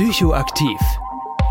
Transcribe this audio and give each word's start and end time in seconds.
Psychoaktiv. 0.00 0.80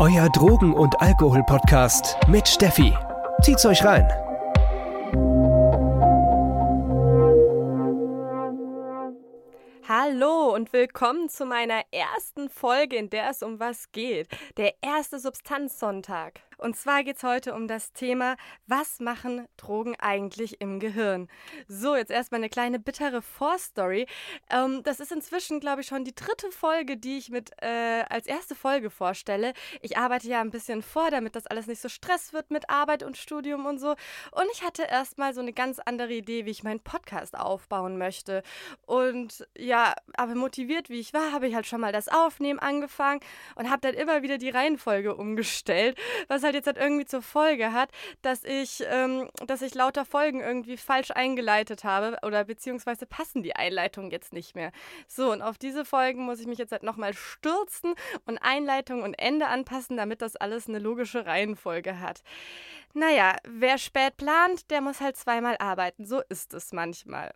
Euer 0.00 0.28
Drogen- 0.28 0.74
und 0.74 1.00
Alkohol-Podcast 1.00 2.16
mit 2.26 2.48
Steffi. 2.48 2.92
Zieht's 3.42 3.64
euch 3.64 3.84
rein. 3.84 4.08
Hallo 9.88 10.52
und 10.52 10.72
willkommen 10.72 11.28
zu 11.28 11.46
meiner 11.46 11.82
ersten 11.92 12.48
Folge, 12.48 12.96
in 12.96 13.08
der 13.08 13.30
es 13.30 13.44
um 13.44 13.60
was 13.60 13.92
geht. 13.92 14.26
Der 14.56 14.74
erste 14.82 15.20
Substanzsonntag. 15.20 16.40
Und 16.60 16.76
zwar 16.76 17.02
geht 17.02 17.16
es 17.16 17.22
heute 17.22 17.54
um 17.54 17.66
das 17.66 17.92
Thema, 17.92 18.36
was 18.66 19.00
machen 19.00 19.48
Drogen 19.56 19.96
eigentlich 19.98 20.60
im 20.60 20.78
Gehirn? 20.78 21.28
So, 21.68 21.96
jetzt 21.96 22.10
erstmal 22.10 22.40
eine 22.40 22.50
kleine 22.50 22.78
bittere 22.78 23.22
Vorstory. 23.22 24.06
Ähm, 24.50 24.82
das 24.82 25.00
ist 25.00 25.10
inzwischen, 25.10 25.60
glaube 25.60 25.80
ich, 25.80 25.86
schon 25.86 26.04
die 26.04 26.14
dritte 26.14 26.50
Folge, 26.50 26.98
die 26.98 27.16
ich 27.16 27.30
mit 27.30 27.50
äh, 27.62 28.04
als 28.10 28.26
erste 28.26 28.54
Folge 28.54 28.90
vorstelle. 28.90 29.54
Ich 29.80 29.96
arbeite 29.96 30.28
ja 30.28 30.40
ein 30.42 30.50
bisschen 30.50 30.82
vor, 30.82 31.10
damit 31.10 31.34
das 31.34 31.46
alles 31.46 31.66
nicht 31.66 31.80
so 31.80 31.88
stress 31.88 32.34
wird 32.34 32.50
mit 32.50 32.68
Arbeit 32.68 33.02
und 33.02 33.16
Studium 33.16 33.64
und 33.64 33.78
so. 33.78 33.90
Und 34.32 34.46
ich 34.52 34.62
hatte 34.62 34.82
erstmal 34.82 35.32
so 35.32 35.40
eine 35.40 35.54
ganz 35.54 35.78
andere 35.78 36.12
Idee, 36.12 36.44
wie 36.44 36.50
ich 36.50 36.62
meinen 36.62 36.80
Podcast 36.80 37.38
aufbauen 37.38 37.96
möchte. 37.96 38.42
Und 38.84 39.46
ja, 39.56 39.94
aber 40.14 40.34
motiviert 40.34 40.90
wie 40.90 41.00
ich 41.00 41.14
war, 41.14 41.32
habe 41.32 41.48
ich 41.48 41.54
halt 41.54 41.66
schon 41.66 41.80
mal 41.80 41.92
das 41.92 42.08
Aufnehmen 42.08 42.58
angefangen 42.58 43.20
und 43.54 43.70
habe 43.70 43.80
dann 43.80 43.94
immer 43.94 44.22
wieder 44.22 44.36
die 44.36 44.50
Reihenfolge 44.50 45.14
umgestellt, 45.14 45.98
was 46.28 46.42
halt 46.42 46.49
halt 46.50 46.66
jetzt 46.66 46.66
halt 46.66 46.78
irgendwie 46.78 47.06
zur 47.06 47.22
Folge 47.22 47.72
hat, 47.72 47.90
dass 48.22 48.44
ich, 48.44 48.82
ähm, 48.86 49.28
dass 49.46 49.62
ich 49.62 49.74
lauter 49.74 50.04
Folgen 50.04 50.40
irgendwie 50.40 50.76
falsch 50.76 51.10
eingeleitet 51.10 51.84
habe 51.84 52.18
oder 52.22 52.44
beziehungsweise 52.44 53.06
passen 53.06 53.42
die 53.42 53.56
Einleitungen 53.56 54.10
jetzt 54.10 54.32
nicht 54.32 54.54
mehr. 54.54 54.72
So, 55.06 55.32
und 55.32 55.42
auf 55.42 55.58
diese 55.58 55.84
Folgen 55.84 56.24
muss 56.24 56.40
ich 56.40 56.46
mich 56.46 56.58
jetzt 56.58 56.72
halt 56.72 56.82
nochmal 56.82 57.14
stürzen 57.14 57.94
und 58.26 58.38
Einleitung 58.38 59.02
und 59.02 59.14
Ende 59.14 59.46
anpassen, 59.46 59.96
damit 59.96 60.22
das 60.22 60.36
alles 60.36 60.68
eine 60.68 60.78
logische 60.78 61.26
Reihenfolge 61.26 62.00
hat. 62.00 62.22
Naja, 62.92 63.36
wer 63.44 63.78
spät 63.78 64.16
plant, 64.16 64.70
der 64.70 64.80
muss 64.80 65.00
halt 65.00 65.16
zweimal 65.16 65.56
arbeiten. 65.58 66.06
So 66.06 66.22
ist 66.28 66.54
es 66.54 66.72
manchmal. 66.72 67.32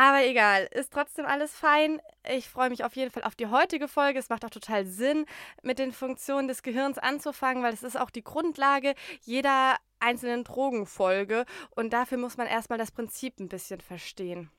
Aber 0.00 0.24
egal, 0.24 0.66
ist 0.70 0.94
trotzdem 0.94 1.26
alles 1.26 1.54
fein. 1.54 2.00
Ich 2.26 2.48
freue 2.48 2.70
mich 2.70 2.84
auf 2.84 2.96
jeden 2.96 3.10
Fall 3.10 3.22
auf 3.22 3.34
die 3.34 3.48
heutige 3.48 3.86
Folge. 3.86 4.18
Es 4.18 4.30
macht 4.30 4.46
auch 4.46 4.50
total 4.50 4.86
Sinn, 4.86 5.26
mit 5.62 5.78
den 5.78 5.92
Funktionen 5.92 6.48
des 6.48 6.62
Gehirns 6.62 6.96
anzufangen, 6.96 7.62
weil 7.62 7.74
es 7.74 7.82
ist 7.82 8.00
auch 8.00 8.08
die 8.08 8.24
Grundlage 8.24 8.94
jeder 9.20 9.76
einzelnen 9.98 10.42
Drogenfolge. 10.42 11.44
Und 11.76 11.92
dafür 11.92 12.16
muss 12.16 12.38
man 12.38 12.46
erstmal 12.46 12.78
das 12.78 12.92
Prinzip 12.92 13.38
ein 13.40 13.50
bisschen 13.50 13.82
verstehen. 13.82 14.50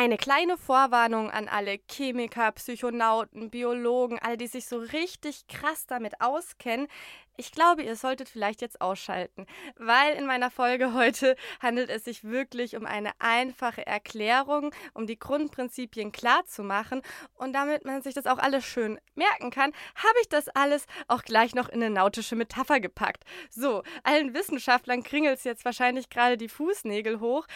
Eine 0.00 0.16
kleine 0.16 0.56
Vorwarnung 0.56 1.30
an 1.30 1.46
alle 1.46 1.78
Chemiker, 1.86 2.52
Psychonauten, 2.52 3.50
Biologen, 3.50 4.18
alle, 4.18 4.38
die 4.38 4.46
sich 4.46 4.64
so 4.64 4.78
richtig 4.78 5.46
krass 5.46 5.84
damit 5.86 6.22
auskennen. 6.22 6.88
Ich 7.36 7.52
glaube, 7.52 7.82
ihr 7.82 7.96
solltet 7.96 8.30
vielleicht 8.30 8.62
jetzt 8.62 8.80
ausschalten, 8.80 9.44
weil 9.76 10.14
in 10.14 10.24
meiner 10.24 10.50
Folge 10.50 10.94
heute 10.94 11.36
handelt 11.60 11.90
es 11.90 12.04
sich 12.04 12.24
wirklich 12.24 12.76
um 12.76 12.86
eine 12.86 13.10
einfache 13.18 13.86
Erklärung, 13.86 14.74
um 14.94 15.06
die 15.06 15.18
Grundprinzipien 15.18 16.12
klar 16.12 16.46
zu 16.46 16.62
machen 16.62 17.02
und 17.34 17.52
damit 17.52 17.84
man 17.84 18.00
sich 18.00 18.14
das 18.14 18.26
auch 18.26 18.38
alles 18.38 18.64
schön 18.64 18.98
merken 19.14 19.50
kann, 19.50 19.72
habe 19.96 20.18
ich 20.22 20.30
das 20.30 20.48
alles 20.48 20.86
auch 21.08 21.24
gleich 21.24 21.54
noch 21.54 21.68
in 21.68 21.82
eine 21.82 21.94
nautische 21.94 22.36
Metapher 22.36 22.80
gepackt. 22.80 23.24
So, 23.50 23.82
allen 24.02 24.32
Wissenschaftlern 24.32 25.02
kringelt 25.02 25.36
es 25.36 25.44
jetzt 25.44 25.66
wahrscheinlich 25.66 26.08
gerade 26.08 26.38
die 26.38 26.48
Fußnägel 26.48 27.20
hoch, 27.20 27.46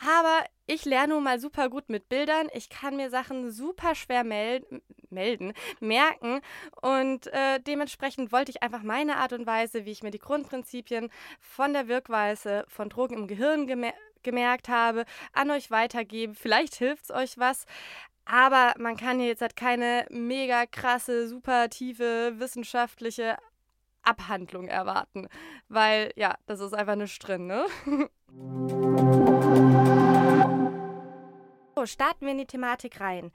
aber 0.00 0.44
ich 0.66 0.84
lerne 0.84 1.14
nun 1.14 1.24
mal 1.24 1.40
super 1.40 1.68
gut 1.68 1.88
mit 1.88 2.08
Bildern. 2.08 2.48
Ich 2.54 2.68
kann 2.68 2.96
mir 2.96 3.10
Sachen 3.10 3.50
super 3.50 3.94
schwer 3.94 4.24
mel 4.24 4.64
melden, 5.10 5.52
merken. 5.80 6.40
Und 6.80 7.26
äh, 7.28 7.60
dementsprechend 7.60 8.30
wollte 8.32 8.50
ich 8.50 8.62
einfach 8.62 8.82
meine 8.82 9.16
Art 9.16 9.32
und 9.32 9.46
Weise, 9.46 9.84
wie 9.84 9.90
ich 9.90 10.02
mir 10.02 10.12
die 10.12 10.20
Grundprinzipien 10.20 11.10
von 11.40 11.72
der 11.72 11.88
Wirkweise 11.88 12.64
von 12.68 12.88
Drogen 12.88 13.14
im 13.14 13.26
Gehirn 13.26 13.66
gemer 13.66 13.92
gemerkt 14.22 14.68
habe, 14.68 15.06
an 15.32 15.50
euch 15.50 15.70
weitergeben. 15.70 16.34
Vielleicht 16.34 16.74
hilft 16.74 17.04
es 17.04 17.10
euch 17.10 17.38
was. 17.38 17.64
Aber 18.26 18.74
man 18.78 18.96
kann 18.98 19.18
hier 19.18 19.28
jetzt 19.28 19.40
halt 19.40 19.56
keine 19.56 20.06
mega 20.10 20.66
krasse, 20.66 21.26
super 21.26 21.70
tiefe 21.70 22.34
wissenschaftliche 22.38 23.38
Abhandlung 24.02 24.68
erwarten. 24.68 25.26
Weil, 25.68 26.12
ja, 26.16 26.36
das 26.46 26.60
ist 26.60 26.74
einfach 26.74 26.96
nicht 26.96 27.18
drin, 27.26 27.46
ne? 27.46 27.64
So, 31.80 31.86
starten 31.86 32.26
wir 32.26 32.32
in 32.32 32.36
die 32.36 32.46
Thematik 32.46 33.00
rein. 33.00 33.32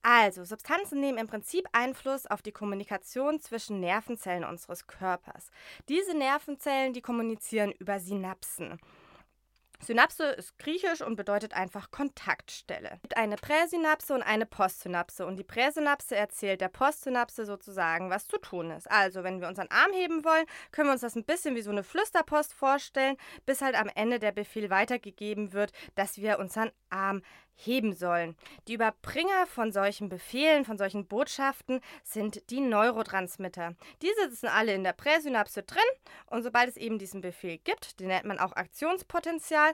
Also, 0.00 0.44
Substanzen 0.44 0.98
nehmen 0.98 1.18
im 1.18 1.26
Prinzip 1.26 1.68
Einfluss 1.72 2.26
auf 2.26 2.40
die 2.40 2.50
Kommunikation 2.50 3.38
zwischen 3.38 3.80
Nervenzellen 3.80 4.44
unseres 4.44 4.86
Körpers. 4.86 5.50
Diese 5.90 6.16
Nervenzellen, 6.16 6.94
die 6.94 7.02
kommunizieren 7.02 7.70
über 7.72 8.00
Synapsen. 8.00 8.80
Synapse 9.84 10.24
ist 10.24 10.58
griechisch 10.58 11.02
und 11.02 11.16
bedeutet 11.16 11.52
einfach 11.52 11.90
Kontaktstelle. 11.90 12.92
Es 12.94 13.02
gibt 13.02 13.16
eine 13.18 13.36
Präsynapse 13.36 14.14
und 14.14 14.22
eine 14.22 14.46
Postsynapse 14.46 15.26
und 15.26 15.36
die 15.36 15.44
Präsynapse 15.44 16.16
erzählt 16.16 16.62
der 16.62 16.68
Postsynapse 16.68 17.44
sozusagen, 17.44 18.08
was 18.08 18.26
zu 18.26 18.38
tun 18.38 18.70
ist. 18.70 18.90
Also, 18.90 19.22
wenn 19.22 19.42
wir 19.42 19.48
unseren 19.48 19.70
Arm 19.70 19.92
heben 19.92 20.24
wollen, 20.24 20.46
können 20.70 20.88
wir 20.88 20.92
uns 20.92 21.02
das 21.02 21.16
ein 21.16 21.24
bisschen 21.24 21.56
wie 21.56 21.62
so 21.62 21.70
eine 21.70 21.82
Flüsterpost 21.82 22.54
vorstellen, 22.54 23.18
bis 23.44 23.60
halt 23.60 23.74
am 23.74 23.90
Ende 23.94 24.18
der 24.18 24.32
Befehl 24.32 24.70
weitergegeben 24.70 25.52
wird, 25.52 25.72
dass 25.94 26.16
wir 26.16 26.38
unseren 26.38 26.70
Arm 26.88 27.22
heben 27.54 27.92
sollen. 27.92 28.36
Die 28.68 28.74
Überbringer 28.74 29.46
von 29.46 29.72
solchen 29.72 30.08
Befehlen, 30.08 30.64
von 30.64 30.78
solchen 30.78 31.06
Botschaften 31.06 31.80
sind 32.02 32.50
die 32.50 32.60
Neurotransmitter. 32.60 33.74
Diese 34.02 34.30
sitzen 34.30 34.48
alle 34.48 34.74
in 34.74 34.84
der 34.84 34.92
Präsynapse 34.92 35.62
drin 35.62 35.82
und 36.26 36.42
sobald 36.42 36.68
es 36.68 36.76
eben 36.76 36.98
diesen 36.98 37.20
Befehl 37.20 37.58
gibt, 37.58 38.00
den 38.00 38.08
nennt 38.08 38.24
man 38.24 38.38
auch 38.38 38.52
Aktionspotenzial, 38.52 39.72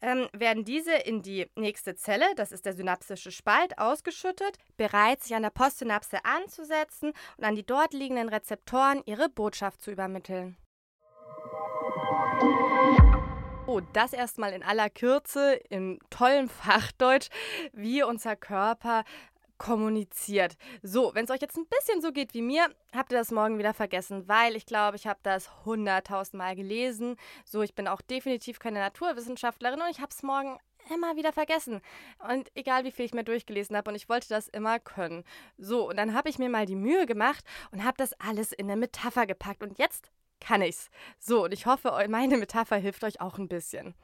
ähm, 0.00 0.28
werden 0.32 0.64
diese 0.64 0.92
in 0.92 1.22
die 1.22 1.50
nächste 1.56 1.94
Zelle, 1.94 2.26
das 2.36 2.52
ist 2.52 2.66
der 2.66 2.74
synapsische 2.74 3.30
Spalt, 3.30 3.78
ausgeschüttet, 3.78 4.58
bereit 4.76 5.22
sich 5.22 5.34
an 5.34 5.42
der 5.42 5.50
Postsynapse 5.50 6.24
anzusetzen 6.24 7.12
und 7.38 7.44
an 7.44 7.54
die 7.54 7.64
dort 7.64 7.94
liegenden 7.94 8.28
Rezeptoren 8.28 9.02
ihre 9.06 9.28
Botschaft 9.28 9.80
zu 9.80 9.90
übermitteln. 9.90 10.56
Oh, 13.66 13.80
das 13.94 14.12
erstmal 14.12 14.52
in 14.52 14.62
aller 14.62 14.90
Kürze, 14.90 15.54
im 15.70 15.98
tollen 16.10 16.50
Fachdeutsch, 16.50 17.30
wie 17.72 18.02
unser 18.02 18.36
Körper 18.36 19.04
kommuniziert. 19.56 20.58
So, 20.82 21.12
wenn 21.14 21.24
es 21.24 21.30
euch 21.30 21.40
jetzt 21.40 21.56
ein 21.56 21.66
bisschen 21.66 22.02
so 22.02 22.12
geht 22.12 22.34
wie 22.34 22.42
mir, 22.42 22.66
habt 22.94 23.10
ihr 23.10 23.16
das 23.16 23.30
morgen 23.30 23.56
wieder 23.56 23.72
vergessen, 23.72 24.28
weil 24.28 24.54
ich 24.54 24.66
glaube, 24.66 24.96
ich 24.96 25.06
habe 25.06 25.20
das 25.22 25.64
hunderttausendmal 25.64 26.56
gelesen. 26.56 27.16
So, 27.46 27.62
ich 27.62 27.74
bin 27.74 27.88
auch 27.88 28.02
definitiv 28.02 28.58
keine 28.58 28.80
Naturwissenschaftlerin 28.80 29.80
und 29.80 29.90
ich 29.90 30.00
habe 30.00 30.10
es 30.10 30.22
morgen 30.22 30.58
immer 30.94 31.16
wieder 31.16 31.32
vergessen. 31.32 31.80
Und 32.28 32.50
egal 32.54 32.84
wie 32.84 32.92
viel 32.92 33.06
ich 33.06 33.14
mir 33.14 33.24
durchgelesen 33.24 33.76
habe 33.78 33.90
und 33.90 33.96
ich 33.96 34.10
wollte 34.10 34.28
das 34.28 34.46
immer 34.48 34.78
können. 34.78 35.24
So, 35.56 35.88
und 35.88 35.96
dann 35.96 36.12
habe 36.12 36.28
ich 36.28 36.38
mir 36.38 36.50
mal 36.50 36.66
die 36.66 36.76
Mühe 36.76 37.06
gemacht 37.06 37.44
und 37.72 37.82
habe 37.82 37.96
das 37.96 38.12
alles 38.20 38.52
in 38.52 38.70
eine 38.70 38.78
Metapher 38.78 39.26
gepackt. 39.26 39.62
Und 39.62 39.78
jetzt 39.78 40.10
kann 40.44 40.62
ich's. 40.62 40.90
So, 41.18 41.44
und 41.44 41.52
ich 41.52 41.66
hoffe, 41.66 41.92
meine 42.08 42.36
Metapher 42.36 42.76
hilft 42.76 43.02
euch 43.04 43.20
auch 43.20 43.38
ein 43.38 43.48
bisschen. 43.48 43.94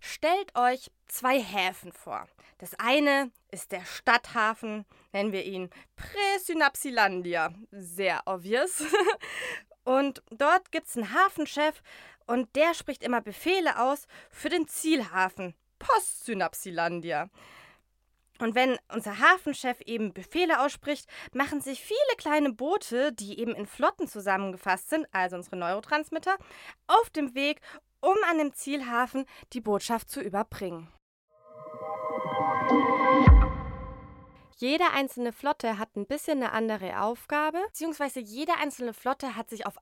Stellt 0.00 0.54
euch 0.56 0.90
zwei 1.06 1.40
Häfen 1.40 1.92
vor. 1.92 2.28
Das 2.58 2.74
eine 2.78 3.32
ist 3.50 3.72
der 3.72 3.84
Stadthafen, 3.84 4.86
nennen 5.12 5.32
wir 5.32 5.44
ihn 5.44 5.70
Präsynapsilandia. 5.96 7.52
Sehr 7.72 8.22
obvious. 8.26 8.84
Und 9.84 10.22
dort 10.30 10.70
gibt 10.70 10.86
es 10.86 10.96
einen 10.96 11.12
Hafenchef 11.12 11.82
und 12.26 12.54
der 12.54 12.72
spricht 12.72 13.02
immer 13.02 13.20
Befehle 13.20 13.80
aus 13.80 14.06
für 14.30 14.48
den 14.48 14.68
Zielhafen 14.68 15.56
Postsynapsilandia. 15.80 17.30
Und 18.38 18.54
wenn 18.54 18.78
unser 18.92 19.18
Hafenchef 19.18 19.80
eben 19.82 20.12
Befehle 20.12 20.60
ausspricht, 20.60 21.06
machen 21.32 21.60
sich 21.60 21.82
viele 21.82 22.16
kleine 22.16 22.52
Boote, 22.52 23.12
die 23.12 23.38
eben 23.38 23.54
in 23.54 23.66
Flotten 23.66 24.08
zusammengefasst 24.08 24.90
sind, 24.90 25.06
also 25.12 25.36
unsere 25.36 25.56
Neurotransmitter, 25.56 26.36
auf 26.86 27.10
dem 27.10 27.34
Weg, 27.34 27.60
um 28.00 28.16
an 28.28 28.38
dem 28.38 28.52
Zielhafen 28.52 29.26
die 29.52 29.60
Botschaft 29.60 30.10
zu 30.10 30.20
überbringen. 30.20 30.88
Jede 34.56 34.84
einzelne 34.92 35.32
Flotte 35.32 35.78
hat 35.78 35.96
ein 35.96 36.06
bisschen 36.06 36.38
eine 36.38 36.52
andere 36.52 37.00
Aufgabe, 37.00 37.58
beziehungsweise 37.68 38.20
jede 38.20 38.54
einzelne 38.54 38.94
Flotte 38.94 39.36
hat 39.36 39.50
sich 39.50 39.66
auf 39.66 39.76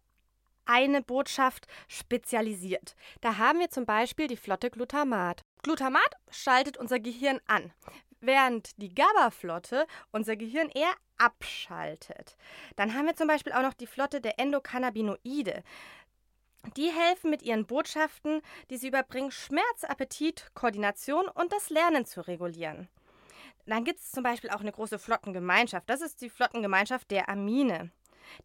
eine 0.64 1.02
Botschaft 1.02 1.66
spezialisiert. 1.88 2.94
Da 3.20 3.38
haben 3.38 3.58
wir 3.58 3.70
zum 3.70 3.86
Beispiel 3.86 4.26
die 4.26 4.36
Flotte 4.36 4.70
Glutamat. 4.70 5.42
Glutamat 5.62 6.16
schaltet 6.30 6.76
unser 6.76 7.00
Gehirn 7.00 7.40
an 7.46 7.72
während 8.20 8.80
die 8.80 8.94
GABA-Flotte 8.94 9.86
unser 10.12 10.36
Gehirn 10.36 10.68
eher 10.70 10.92
abschaltet. 11.18 12.36
Dann 12.76 12.94
haben 12.94 13.06
wir 13.06 13.16
zum 13.16 13.28
Beispiel 13.28 13.52
auch 13.52 13.62
noch 13.62 13.74
die 13.74 13.86
Flotte 13.86 14.20
der 14.20 14.38
Endokannabinoide. 14.38 15.62
Die 16.76 16.90
helfen 16.90 17.30
mit 17.30 17.42
ihren 17.42 17.66
Botschaften, 17.66 18.42
die 18.68 18.76
sie 18.76 18.88
überbringen, 18.88 19.30
Schmerz, 19.30 19.84
Appetit, 19.84 20.50
Koordination 20.54 21.26
und 21.28 21.52
das 21.52 21.70
Lernen 21.70 22.04
zu 22.04 22.26
regulieren. 22.26 22.88
Dann 23.66 23.84
gibt 23.84 24.00
es 24.00 24.10
zum 24.10 24.22
Beispiel 24.22 24.50
auch 24.50 24.60
eine 24.60 24.72
große 24.72 24.98
Flottengemeinschaft. 24.98 25.88
Das 25.88 26.00
ist 26.00 26.20
die 26.20 26.30
Flottengemeinschaft 26.30 27.10
der 27.10 27.28
Amine. 27.28 27.90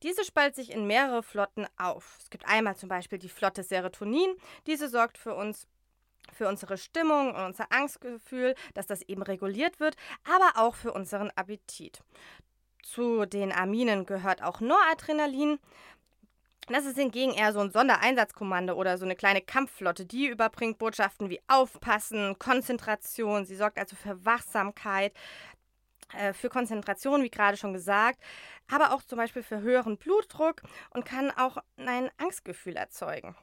Diese 0.04 0.24
spaltet 0.24 0.56
sich 0.56 0.72
in 0.72 0.88
mehrere 0.88 1.24
Flotten 1.24 1.68
auf. 1.78 2.18
Es 2.22 2.30
gibt 2.30 2.48
einmal 2.48 2.76
zum 2.76 2.90
Beispiel 2.90 3.20
die 3.20 3.30
Flotte 3.30 3.64
Serotonin. 3.64 4.36
Diese 4.68 4.88
sorgt 4.88 5.18
für 5.18 5.36
uns 5.36 5.68
für 6.34 6.48
unsere 6.48 6.78
Stimmung 6.78 7.34
und 7.34 7.44
unser 7.44 7.72
Angstgefühl, 7.72 8.56
dass 8.74 8.88
das 8.88 9.02
eben 9.04 9.24
reguliert 9.24 9.80
wird, 9.80 9.96
aber 10.24 10.60
auch 10.62 10.76
für 10.76 10.94
unseren 10.94 11.32
Appetit. 11.36 12.02
Zu 12.84 13.26
den 13.26 13.52
Aminen 13.52 14.06
gehört 14.06 14.44
auch 14.44 14.62
Noradrenalin. 14.62 15.60
Das 16.68 16.86
ist 16.86 16.98
hingegen 16.98 17.34
eher 17.34 17.54
so 17.54 17.60
ein 17.60 17.72
Sondereinsatzkommando 17.72 18.74
oder 18.74 18.98
so 18.98 19.06
eine 19.06 19.16
kleine 19.16 19.42
Kampfflotte. 19.42 20.06
Die 20.06 20.28
überbringt 20.28 20.80
Botschaften 20.80 21.30
wie 21.30 21.42
Aufpassen, 21.48 22.38
Konzentration. 22.40 23.46
Sie 23.46 23.56
sorgt 23.56 23.78
also 23.78 23.96
für 23.96 24.26
Wachsamkeit, 24.26 25.14
äh, 26.14 26.34
für 26.34 26.50
Konzentration, 26.50 27.24
wie 27.24 27.30
gerade 27.30 27.58
schon 27.58 27.74
gesagt, 27.74 28.20
aber 28.72 28.94
auch 28.94 29.04
zum 29.04 29.18
Beispiel 29.18 29.44
für 29.44 29.62
höheren 29.62 29.98
Blutdruck 29.98 30.62
und 30.92 31.06
kann 31.06 31.32
auch 31.32 31.58
ein 31.78 32.10
Angstgefühl 32.18 32.76
erzeugen. 32.76 33.36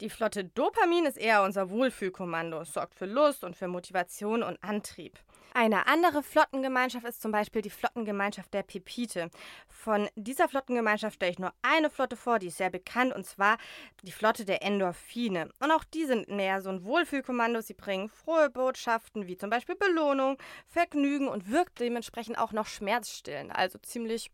Die 0.00 0.10
Flotte 0.10 0.44
Dopamin 0.44 1.06
ist 1.06 1.18
eher 1.18 1.42
unser 1.42 1.70
Wohlfühlkommando. 1.70 2.60
Es 2.60 2.72
sorgt 2.72 2.94
für 2.94 3.06
Lust 3.06 3.44
und 3.44 3.56
für 3.56 3.68
Motivation 3.68 4.42
und 4.42 4.62
Antrieb. 4.62 5.18
Eine 5.56 5.86
andere 5.86 6.24
Flottengemeinschaft 6.24 7.06
ist 7.06 7.22
zum 7.22 7.30
Beispiel 7.30 7.62
die 7.62 7.70
Flottengemeinschaft 7.70 8.52
der 8.52 8.64
Pepite. 8.64 9.30
Von 9.68 10.08
dieser 10.16 10.48
Flottengemeinschaft 10.48 11.14
stelle 11.14 11.30
ich 11.30 11.38
nur 11.38 11.52
eine 11.62 11.90
Flotte 11.90 12.16
vor, 12.16 12.40
die 12.40 12.48
ist 12.48 12.56
sehr 12.56 12.70
bekannt, 12.70 13.14
und 13.14 13.24
zwar 13.24 13.58
die 14.02 14.10
Flotte 14.10 14.44
der 14.44 14.64
Endorphine. 14.64 15.50
Und 15.60 15.70
auch 15.70 15.84
die 15.84 16.06
sind 16.06 16.28
mehr 16.28 16.60
so 16.60 16.70
ein 16.70 16.84
Wohlfühlkommando. 16.84 17.60
Sie 17.60 17.74
bringen 17.74 18.08
frohe 18.08 18.50
Botschaften 18.50 19.28
wie 19.28 19.36
zum 19.36 19.48
Beispiel 19.48 19.76
Belohnung, 19.76 20.38
Vergnügen 20.66 21.28
und 21.28 21.48
wirkt 21.48 21.78
dementsprechend 21.78 22.36
auch 22.36 22.50
noch 22.50 22.66
schmerzstillend. 22.66 23.54
Also 23.54 23.78
ziemlich 23.78 24.32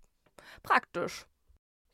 praktisch. 0.63 1.27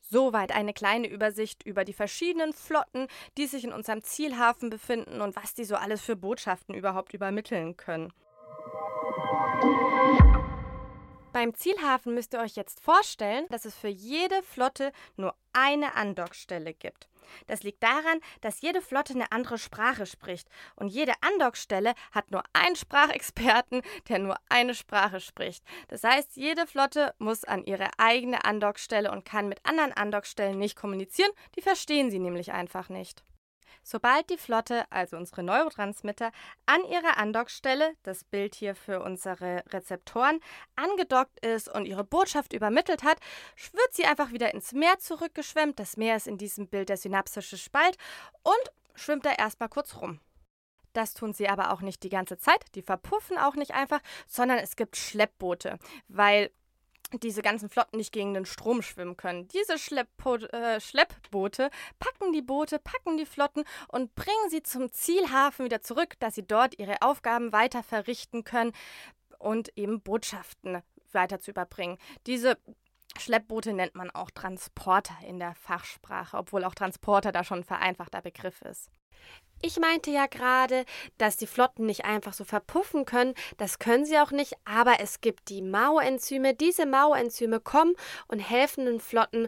Soweit 0.09 0.53
eine 0.53 0.73
kleine 0.73 1.09
Übersicht 1.09 1.63
über 1.63 1.83
die 1.83 1.93
verschiedenen 1.93 2.53
Flotten, 2.53 3.07
die 3.37 3.45
sich 3.45 3.65
in 3.65 3.73
unserem 3.73 4.03
Zielhafen 4.03 4.69
befinden 4.69 5.21
und 5.21 5.35
was 5.35 5.53
die 5.53 5.65
so 5.65 5.75
alles 5.75 6.01
für 6.01 6.15
Botschaften 6.15 6.75
überhaupt 6.75 7.13
übermitteln 7.13 7.75
können. 7.75 8.13
Beim 11.37 11.53
Zielhafen 11.53 12.15
müsst 12.15 12.33
ihr 12.33 12.39
euch 12.39 12.55
jetzt 12.55 12.79
vorstellen, 12.79 13.45
dass 13.49 13.65
es 13.65 13.75
für 13.75 13.89
jede 13.89 14.41
Flotte 14.41 14.91
nur 15.17 15.35
eine 15.53 15.93
Andockstelle 15.93 16.73
gibt. 16.73 17.07
Das 17.45 17.61
liegt 17.61 17.83
daran, 17.83 18.21
dass 18.41 18.61
jede 18.61 18.81
Flotte 18.81 19.13
eine 19.13 19.31
andere 19.31 19.59
Sprache 19.59 20.07
spricht 20.07 20.49
und 20.77 20.87
jede 20.87 21.13
Andockstelle 21.21 21.93
hat 22.11 22.31
nur 22.31 22.41
einen 22.53 22.75
Sprachexperten, 22.75 23.83
der 24.09 24.17
nur 24.17 24.37
eine 24.49 24.73
Sprache 24.73 25.19
spricht. 25.19 25.63
Das 25.89 26.03
heißt, 26.03 26.37
jede 26.37 26.65
Flotte 26.65 27.13
muss 27.19 27.43
an 27.43 27.63
ihre 27.65 27.87
eigene 27.99 28.43
Andockstelle 28.43 29.11
und 29.11 29.23
kann 29.23 29.47
mit 29.47 29.63
anderen 29.63 29.93
Andockstellen 29.93 30.57
nicht 30.57 30.75
kommunizieren, 30.75 31.31
die 31.55 31.61
verstehen 31.61 32.09
sie 32.09 32.17
nämlich 32.17 32.51
einfach 32.51 32.89
nicht. 32.89 33.23
Sobald 33.83 34.29
die 34.29 34.37
Flotte, 34.37 34.85
also 34.91 35.17
unsere 35.17 35.43
Neurotransmitter, 35.43 36.31
an 36.65 36.83
ihrer 36.85 37.17
Andockstelle, 37.17 37.95
das 38.03 38.23
Bild 38.23 38.55
hier 38.55 38.75
für 38.75 39.01
unsere 39.01 39.63
Rezeptoren, 39.69 40.39
angedockt 40.75 41.45
ist 41.45 41.69
und 41.69 41.85
ihre 41.85 42.03
Botschaft 42.03 42.53
übermittelt 42.53 43.03
hat, 43.03 43.19
wird 43.73 43.93
sie 43.93 44.05
einfach 44.05 44.31
wieder 44.31 44.53
ins 44.53 44.73
Meer 44.73 44.99
zurückgeschwemmt. 44.99 45.79
Das 45.79 45.97
Meer 45.97 46.15
ist 46.15 46.27
in 46.27 46.37
diesem 46.37 46.67
Bild 46.67 46.89
der 46.89 46.97
synapsische 46.97 47.57
Spalt 47.57 47.97
und 48.43 48.71
schwimmt 48.95 49.25
da 49.25 49.31
erstmal 49.33 49.69
kurz 49.69 49.95
rum. 49.95 50.19
Das 50.93 51.13
tun 51.13 51.31
sie 51.31 51.47
aber 51.47 51.71
auch 51.71 51.81
nicht 51.81 52.01
die 52.01 52.09
ganze 52.09 52.39
Zeit, 52.39 52.65
die 52.73 52.81
verpuffen 52.81 53.37
auch 53.37 53.53
nicht 53.53 53.75
einfach, 53.75 53.99
sondern 54.25 54.57
es 54.57 54.75
gibt 54.75 54.97
Schleppboote, 54.97 55.77
weil 56.07 56.49
diese 57.13 57.41
ganzen 57.41 57.69
Flotten 57.69 57.97
nicht 57.97 58.11
gegen 58.11 58.33
den 58.33 58.45
Strom 58.45 58.81
schwimmen 58.81 59.17
können. 59.17 59.47
Diese 59.49 59.77
Schlepppo 59.77 60.35
äh, 60.35 60.79
Schleppboote 60.79 61.69
packen 61.99 62.33
die 62.33 62.41
Boote, 62.41 62.79
packen 62.79 63.17
die 63.17 63.25
Flotten 63.25 63.63
und 63.87 64.15
bringen 64.15 64.49
sie 64.49 64.63
zum 64.63 64.91
Zielhafen 64.91 65.65
wieder 65.65 65.81
zurück, 65.81 66.15
dass 66.19 66.35
sie 66.35 66.45
dort 66.45 66.77
ihre 66.79 67.01
Aufgaben 67.01 67.51
weiter 67.51 67.83
verrichten 67.83 68.43
können 68.43 68.73
und 69.39 69.71
eben 69.77 70.01
Botschaften 70.01 70.81
weiter 71.11 71.39
zu 71.39 71.51
überbringen. 71.51 71.97
Diese 72.25 72.57
Schleppboote 73.19 73.73
nennt 73.73 73.95
man 73.95 74.09
auch 74.11 74.31
Transporter 74.31 75.15
in 75.25 75.39
der 75.39 75.55
Fachsprache, 75.55 76.37
obwohl 76.37 76.63
auch 76.63 76.75
Transporter 76.75 77.31
da 77.31 77.43
schon 77.43 77.59
ein 77.59 77.63
vereinfachter 77.63 78.21
Begriff 78.21 78.61
ist. 78.61 78.89
Ich 79.61 79.79
meinte 79.79 80.11
ja 80.11 80.27
gerade, 80.27 80.85
dass 81.17 81.37
die 81.37 81.47
Flotten 81.47 81.87
nicht 81.87 82.05
einfach 82.05 82.33
so 82.33 82.43
verpuffen 82.43 83.05
können. 83.05 83.33
Das 83.57 83.79
können 83.79 84.05
sie 84.05 84.19
auch 84.19 84.31
nicht, 84.31 84.53
aber 84.65 84.99
es 84.99 85.19
gibt 85.19 85.49
die 85.49 85.63
Mauenzyme. 85.63 86.53
Diese 86.53 86.85
Mauenzyme 86.85 87.59
kommen 87.59 87.95
und 88.27 88.39
helfen 88.39 88.85
den 88.85 88.99
Flotten, 88.99 89.47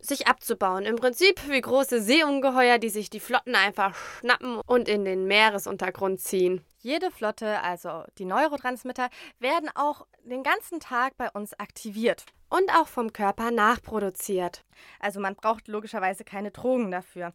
sich 0.00 0.26
abzubauen. 0.26 0.84
Im 0.84 0.96
Prinzip 0.96 1.40
wie 1.48 1.60
große 1.60 2.00
Seeungeheuer, 2.02 2.78
die 2.78 2.88
sich 2.88 3.10
die 3.10 3.20
Flotten 3.20 3.54
einfach 3.54 3.94
schnappen 3.94 4.60
und 4.66 4.88
in 4.88 5.04
den 5.04 5.26
Meeresuntergrund 5.26 6.20
ziehen. 6.20 6.64
Jede 6.78 7.10
Flotte, 7.10 7.60
also 7.62 8.04
die 8.18 8.24
Neurotransmitter, 8.24 9.10
werden 9.38 9.70
auch 9.74 10.06
den 10.24 10.42
ganzen 10.42 10.80
Tag 10.80 11.16
bei 11.16 11.30
uns 11.30 11.58
aktiviert 11.58 12.24
und 12.48 12.70
auch 12.74 12.88
vom 12.88 13.12
Körper 13.12 13.50
nachproduziert. 13.50 14.64
Also 14.98 15.20
man 15.20 15.36
braucht 15.36 15.68
logischerweise 15.68 16.24
keine 16.24 16.50
Drogen 16.50 16.90
dafür 16.90 17.32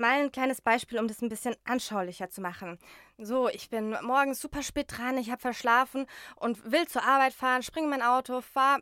mal 0.00 0.22
ein 0.22 0.32
kleines 0.32 0.60
Beispiel, 0.60 0.98
um 0.98 1.06
das 1.06 1.22
ein 1.22 1.28
bisschen 1.28 1.54
anschaulicher 1.64 2.30
zu 2.30 2.40
machen. 2.40 2.78
So, 3.18 3.48
ich 3.48 3.70
bin 3.70 3.96
morgens 4.02 4.40
super 4.40 4.62
spät 4.62 4.86
dran, 4.88 5.18
ich 5.18 5.30
habe 5.30 5.40
verschlafen 5.40 6.06
und 6.36 6.72
will 6.72 6.86
zur 6.86 7.04
Arbeit 7.04 7.34
fahren, 7.34 7.62
springe 7.62 7.88
mein 7.88 8.02
Auto, 8.02 8.40
fahre 8.40 8.80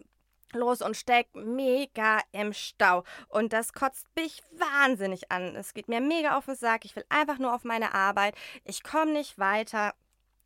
los 0.52 0.82
und 0.82 0.96
steck 0.96 1.28
mega 1.34 2.20
im 2.32 2.52
Stau. 2.52 3.04
Und 3.28 3.52
das 3.52 3.72
kotzt 3.72 4.06
mich 4.16 4.42
wahnsinnig 4.52 5.30
an. 5.30 5.56
Es 5.56 5.74
geht 5.74 5.88
mir 5.88 6.00
mega 6.00 6.36
auf 6.36 6.46
den 6.46 6.56
Sack. 6.56 6.84
Ich 6.84 6.96
will 6.96 7.04
einfach 7.08 7.38
nur 7.38 7.54
auf 7.54 7.64
meine 7.64 7.94
Arbeit. 7.94 8.34
Ich 8.64 8.82
komme 8.82 9.12
nicht 9.12 9.38
weiter. 9.38 9.94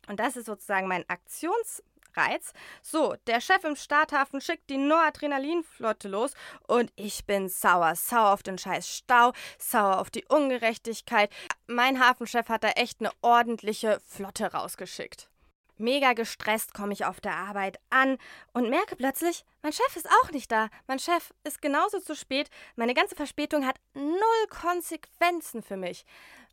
Und 0.07 0.19
das 0.19 0.35
ist 0.35 0.45
sozusagen 0.45 0.87
mein 0.87 1.05
Aktions- 1.05 1.81
Reiz. 2.15 2.53
So, 2.81 3.15
der 3.27 3.41
Chef 3.41 3.63
im 3.63 3.75
Starthafen 3.75 4.41
schickt 4.41 4.69
die 4.69 4.77
Noradrenalinflotte 4.77 6.07
los 6.07 6.33
und 6.67 6.91
ich 6.95 7.25
bin 7.25 7.49
sauer. 7.49 7.95
Sauer 7.95 8.33
auf 8.33 8.43
den 8.43 8.57
scheiß 8.57 8.87
Stau, 8.87 9.33
sauer 9.57 9.99
auf 9.99 10.09
die 10.09 10.25
Ungerechtigkeit. 10.25 11.31
Mein 11.67 11.99
Hafenchef 11.99 12.49
hat 12.49 12.63
da 12.63 12.69
echt 12.69 12.99
eine 12.99 13.11
ordentliche 13.21 13.99
Flotte 14.07 14.51
rausgeschickt. 14.51 15.29
Mega 15.77 16.13
gestresst 16.13 16.73
komme 16.73 16.93
ich 16.93 17.05
auf 17.05 17.19
der 17.19 17.35
Arbeit 17.35 17.79
an 17.89 18.17
und 18.53 18.69
merke 18.69 18.95
plötzlich, 18.95 19.43
mein 19.61 19.73
Chef 19.73 19.95
ist 19.95 20.09
auch 20.09 20.31
nicht 20.31 20.51
da. 20.51 20.69
Mein 20.87 20.99
Chef 20.99 21.33
ist 21.43 21.61
genauso 21.61 21.99
zu 21.99 22.15
spät. 22.15 22.49
Meine 22.75 22.93
ganze 22.93 23.15
Verspätung 23.15 23.65
hat 23.65 23.79
null 23.93 24.47
Konsequenzen 24.49 25.63
für 25.63 25.77
mich. 25.77 26.05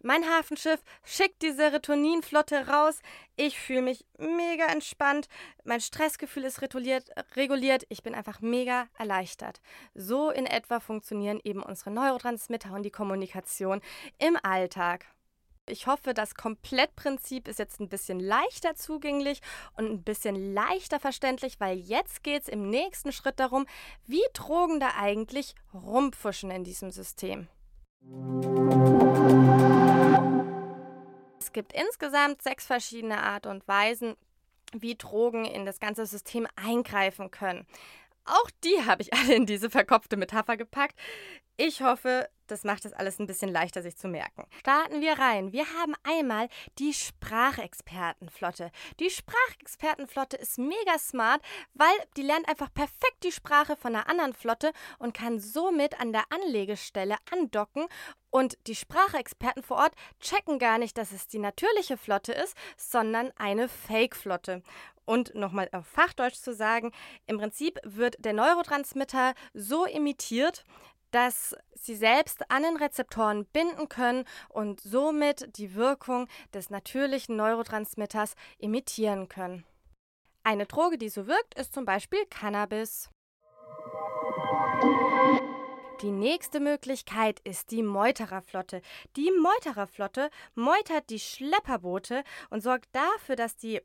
Mein 0.03 0.25
Hafenschiff 0.25 0.81
schickt 1.05 1.43
die 1.43 1.53
Serotoninflotte 1.53 2.69
raus. 2.69 3.01
Ich 3.37 3.61
fühle 3.61 3.83
mich 3.83 4.07
mega 4.17 4.65
entspannt. 4.67 5.29
Mein 5.65 5.83
Stressgefühl 5.83 6.45
ist 6.45 6.63
reguliert, 6.63 7.11
reguliert. 7.37 7.85
Ich 7.91 8.03
bin 8.03 8.15
einfach 8.15 8.41
mega 8.41 8.89
erleichtert. 8.97 9.61
So 9.95 10.31
in 10.31 10.47
etwa 10.47 10.81
funktionieren 10.81 11.41
eben 11.45 11.63
unsere 11.63 11.91
Neurotransmitter 11.91 12.73
und 12.73 12.83
die 12.83 12.91
Kommunikation 12.91 13.83
im 14.19 14.39
Alltag. 14.43 15.05
Ich 15.69 15.87
hoffe, 15.87 16.15
das 16.15 16.35
Komplettprinzip 16.35 17.47
ist 17.47 17.59
jetzt 17.59 17.81
ein 17.81 17.89
bisschen 17.89 18.19
leichter 18.19 18.75
zugänglich 18.75 19.41
und 19.77 19.91
ein 19.91 20.03
bisschen 20.03 20.53
leichter 20.55 20.99
verständlich, 20.99 21.61
weil 21.61 21.79
jetzt 21.79 22.23
geht 22.23 22.43
es 22.43 22.49
im 22.49 22.71
nächsten 22.71 23.13
Schritt 23.13 23.39
darum, 23.39 23.67
wie 24.07 24.23
Drogen 24.33 24.81
da 24.81 24.95
eigentlich 24.99 25.55
rumpfuschen 25.73 26.51
in 26.51 26.65
diesem 26.65 26.91
System. 26.91 27.49
Es 31.39 31.53
gibt 31.53 31.73
insgesamt 31.73 32.43
sechs 32.43 32.67
verschiedene 32.67 33.23
Art 33.23 33.47
und 33.47 33.67
Weisen, 33.69 34.17
wie 34.73 34.95
Drogen 34.97 35.45
in 35.45 35.67
das 35.67 35.81
ganze 35.81 36.07
System 36.07 36.47
eingreifen 36.57 37.31
können. 37.31 37.67
Auch 38.25 38.51
die 38.65 38.85
habe 38.85 39.03
ich 39.03 39.13
alle 39.15 39.35
in 39.35 39.47
diese 39.47 39.71
verkopfte 39.71 40.17
Metapher 40.17 40.57
gepackt. 40.57 40.99
Ich 41.57 41.83
hoffe, 41.83 42.29
das 42.47 42.65
macht 42.65 42.85
es 42.87 42.95
alles 42.95 43.19
ein 43.19 43.27
bisschen 43.27 43.51
leichter, 43.51 43.83
sich 43.83 43.97
zu 43.97 44.09
merken. 44.09 44.45
Starten 44.61 45.03
wir 45.03 45.19
rein. 45.19 45.53
Wir 45.53 45.67
haben 45.79 45.95
einmal 46.03 46.49
die 46.79 46.95
Sprachexpertenflotte. 46.95 48.71
Die 48.99 49.11
Sprachexpertenflotte 49.11 50.39
ist 50.39 50.59
mega 50.59 50.99
smart, 50.99 51.43
weil 51.75 51.93
die 52.17 52.23
lernt 52.23 52.49
einfach 52.49 52.73
perfekt 52.73 53.25
die 53.25 53.33
Sprache 53.33 53.77
von 53.77 53.95
einer 53.95 54.09
anderen 54.09 54.33
Flotte 54.33 54.73
und 54.99 55.13
kann 55.13 55.39
somit 55.39 56.01
an 56.01 56.13
der 56.13 56.25
Anlegestelle 56.31 57.17
andocken. 57.31 57.87
Und 58.31 58.57
die 58.67 58.75
Sprachexperten 58.75 59.63
vor 59.63 59.79
Ort 59.79 59.93
checken 60.21 60.59
gar 60.59 60.79
nicht, 60.79 60.97
dass 60.97 61.13
es 61.13 61.29
die 61.29 61.39
natürliche 61.39 61.97
Flotte 61.97 62.33
ist, 62.33 62.57
sondern 62.77 63.33
eine 63.37 63.69
Fake-Flotte. 63.69 64.63
Und 65.11 65.35
nochmal 65.35 65.69
auf 65.73 65.89
Fachdeutsch 65.89 66.37
zu 66.37 66.55
sagen, 66.55 66.93
im 67.27 67.39
Prinzip 67.39 67.81
wird 67.83 68.25
der 68.25 68.33
Neurotransmitter 68.33 69.35
so 69.55 69.85
imitiert, 69.85 70.63
dass 71.11 71.57
sie 71.75 71.97
selbst 71.97 72.49
an 72.49 72.63
den 72.63 72.77
Rezeptoren 72.77 73.45
binden 73.47 73.89
können 73.89 74.25
und 74.49 74.81
somit 74.81 75.59
die 75.59 75.75
Wirkung 75.75 76.29
des 76.55 76.71
natürlichen 76.71 77.35
Neurotransmitters 77.35 78.35
imitieren 78.59 79.29
können. 79.29 79.65
Eine 80.45 80.67
Droge, 80.67 80.97
die 80.97 81.09
so 81.09 81.27
wirkt, 81.27 81.59
ist 81.59 81.75
zum 81.75 81.85
Beispiel 81.85 82.25
Cannabis. 82.27 83.11
Die 86.03 86.13
nächste 86.13 86.61
Möglichkeit 86.61 87.41
ist 87.41 87.73
die 87.73 87.83
Meutererflotte. 87.83 88.81
Die 89.17 89.33
Meutererflotte 89.33 90.31
meutert 90.55 91.11
die 91.11 91.19
Schlepperboote 91.19 92.23
und 92.49 92.63
sorgt 92.63 92.89
dafür, 92.93 93.35
dass 93.35 93.57
die 93.57 93.83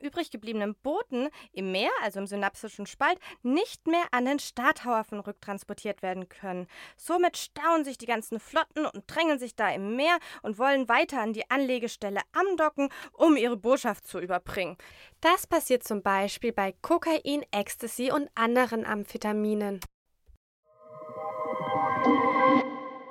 übrig 0.00 0.30
gebliebenen 0.30 0.74
Booten 0.82 1.28
im 1.52 1.72
Meer, 1.72 1.90
also 2.02 2.20
im 2.20 2.26
synapsischen 2.26 2.86
Spalt, 2.86 3.18
nicht 3.42 3.86
mehr 3.86 4.04
an 4.12 4.24
den 4.24 4.38
Starthafen 4.38 5.20
rücktransportiert 5.20 6.02
werden 6.02 6.28
können. 6.28 6.66
Somit 6.96 7.36
stauen 7.36 7.84
sich 7.84 7.98
die 7.98 8.06
ganzen 8.06 8.40
Flotten 8.40 8.86
und 8.86 9.04
drängen 9.06 9.38
sich 9.38 9.56
da 9.56 9.70
im 9.70 9.96
Meer 9.96 10.18
und 10.42 10.58
wollen 10.58 10.88
weiter 10.88 11.20
an 11.20 11.32
die 11.32 11.50
Anlegestelle 11.50 12.20
andocken, 12.32 12.90
um 13.12 13.36
ihre 13.36 13.56
Botschaft 13.56 14.06
zu 14.06 14.18
überbringen. 14.18 14.76
Das 15.20 15.46
passiert 15.46 15.84
zum 15.84 16.02
Beispiel 16.02 16.52
bei 16.52 16.74
Kokain, 16.82 17.44
Ecstasy 17.50 18.10
und 18.10 18.28
anderen 18.34 18.84
Amphetaminen. 18.84 19.80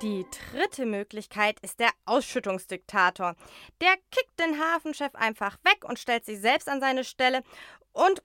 Die 0.05 0.24
dritte 0.51 0.85
Möglichkeit 0.85 1.59
ist 1.62 1.79
der 1.79 1.89
Ausschüttungsdiktator. 2.05 3.35
Der 3.81 3.95
kickt 4.12 4.39
den 4.39 4.59
Hafenchef 4.59 5.15
einfach 5.15 5.57
weg 5.63 5.83
und 5.83 5.97
stellt 5.97 6.25
sich 6.25 6.39
selbst 6.39 6.69
an 6.69 6.79
seine 6.79 7.03
Stelle 7.03 7.41
und 7.91 8.21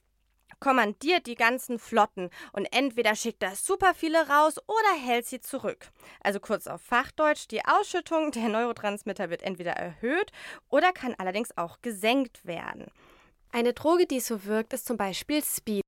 kommandiert 0.59 1.27
die 1.27 1.37
ganzen 1.37 1.79
Flotten 1.79 2.29
und 2.53 2.67
entweder 2.71 3.17
schickt 3.17 3.43
er 3.43 3.57
super 3.57 3.95
viele 3.95 4.29
raus 4.29 4.59
oder 4.67 5.03
hält 5.03 5.25
sie 5.25 5.41
zurück. 5.41 5.91
Also 6.23 6.39
kurz 6.39 6.67
auf 6.67 6.83
Fachdeutsch, 6.83 7.49
die 7.51 7.65
Ausschüttung 7.65 8.31
der 8.31 8.51
Neurotransmitter 8.51 9.31
wird 9.31 9.43
entweder 9.43 9.73
erhöht 9.73 10.33
oder 10.69 10.93
kann 10.93 11.15
allerdings 11.17 11.57
auch 11.57 11.81
gesenkt 11.81 12.45
werden. 12.45 12.89
Eine 13.53 13.73
Droge, 13.73 14.05
die 14.05 14.21
so 14.21 14.45
wirkt, 14.45 14.75
ist 14.75 14.85
zum 14.85 14.99
Beispiel 14.99 15.43
Speed. 15.43 15.81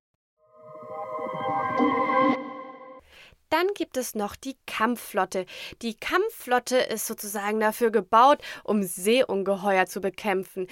Dann 3.53 3.67
gibt 3.75 3.99
es 3.99 4.15
noch 4.15 4.35
die 4.35 4.57
Kampfflotte. 4.67 5.45
Die 5.83 5.93
Kampfflotte 5.93 6.79
ist 6.79 7.07
sozusagen 7.07 7.61
dafür 7.61 7.91
gebaut, 7.91 8.39
um 8.65 8.83
Seeungeheuer 8.83 9.85
zu 9.85 10.01
bekämpfen. 10.01 10.69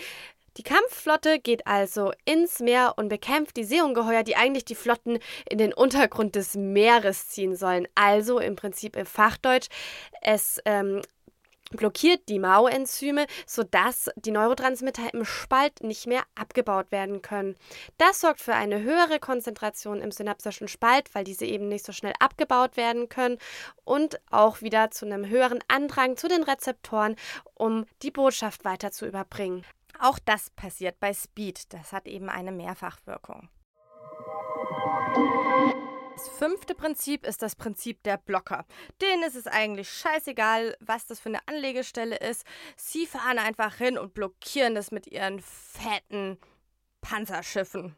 Die 0.57 0.63
Kampfflotte 0.63 1.41
geht 1.41 1.67
also 1.67 2.13
ins 2.25 2.59
Meer 2.59 2.95
und 2.97 3.11
bekämpft 3.11 3.59
die 3.59 3.65
Seeungeheuer, 3.65 4.23
die 4.23 4.37
eigentlich 4.37 4.65
die 4.65 4.75
Flotten 4.75 5.19
in 5.49 5.59
den 5.59 5.75
Untergrund 5.75 6.37
des 6.37 6.55
Meeres 6.55 7.29
ziehen 7.29 7.55
sollen. 7.55 7.87
Also 7.95 8.39
im 8.39 8.57
Prinzip 8.57 8.97
im 8.97 9.05
Fachdeutsch, 9.05 9.69
es 10.23 10.59
ähm, 10.65 11.03
blockiert 11.71 12.29
die 12.29 12.39
MAO-Enzyme, 12.39 13.27
sodass 13.47 14.11
die 14.17 14.31
Neurotransmitter 14.31 15.15
im 15.15 15.25
Spalt 15.25 15.83
nicht 15.83 16.07
mehr 16.07 16.23
abgebaut 16.35 16.91
werden 16.91 17.23
können. 17.23 17.57
Das 17.99 18.21
sorgt 18.21 18.41
für 18.41 18.55
eine 18.55 18.83
höhere 18.83 19.19
Konzentration 19.19 20.00
im 20.00 20.12
synapsischen 20.12 20.69
Spalt, 20.69 21.15
weil 21.15 21.25
diese 21.25 21.47
eben 21.47 21.69
nicht 21.69 21.85
so 21.85 21.93
schnell 21.93 22.15
abgebaut 22.19 22.77
werden 22.77 23.09
können 23.09 23.39
und 23.85 24.21
auch 24.31 24.61
wieder 24.61 24.91
zu 24.91 25.07
einem 25.07 25.27
höheren 25.27 25.61
Andrang 25.69 26.17
zu 26.17 26.29
den 26.29 26.43
Rezeptoren, 26.43 27.17
um 27.55 27.87
die 28.03 28.11
Botschaft 28.11 28.65
weiter 28.65 28.91
zu 28.91 29.07
überbringen. 29.07 29.65
Auch 29.99 30.19
das 30.19 30.50
passiert 30.50 30.99
bei 30.99 31.12
Speed. 31.12 31.73
Das 31.73 31.93
hat 31.93 32.07
eben 32.07 32.29
eine 32.29 32.53
Mehrfachwirkung. 32.53 33.49
Das 36.21 36.29
fünfte 36.29 36.75
Prinzip 36.75 37.27
ist 37.27 37.41
das 37.41 37.57
Prinzip 37.57 38.03
der 38.03 38.19
Blocker. 38.19 38.67
Denen 39.00 39.23
ist 39.23 39.37
es 39.37 39.47
eigentlich 39.47 39.89
scheißegal, 39.89 40.77
was 40.79 41.07
das 41.07 41.19
für 41.19 41.31
eine 41.31 41.41
Anlegestelle 41.49 42.19
ist. 42.19 42.45
Sie 42.77 43.07
fahren 43.07 43.39
einfach 43.39 43.77
hin 43.77 43.97
und 43.97 44.12
blockieren 44.12 44.75
das 44.75 44.91
mit 44.91 45.07
ihren 45.07 45.41
fetten 45.41 46.37
Panzerschiffen. 47.00 47.97